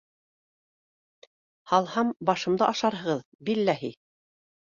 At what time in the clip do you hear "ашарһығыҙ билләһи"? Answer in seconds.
2.69-3.93